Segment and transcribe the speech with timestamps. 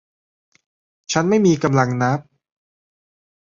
[1.11, 2.19] ฉันไม่มีกำลังนับ